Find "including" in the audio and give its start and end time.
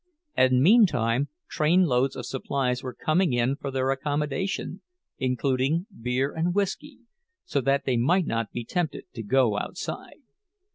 5.19-5.85